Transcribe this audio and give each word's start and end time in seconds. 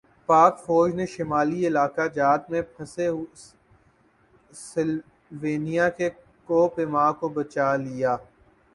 پاک 0.29 0.53
فوج 0.65 0.93
نے 0.95 1.05
شمالی 1.05 1.67
علاقہ 1.67 2.07
جات 2.15 2.49
میں 2.51 2.61
پھنسے 2.71 3.09
سلوینیا 4.53 5.89
کے 5.97 6.09
کوہ 6.49 6.67
پیما 6.75 7.11
کو 7.19 7.29
بچالیا 7.29 8.15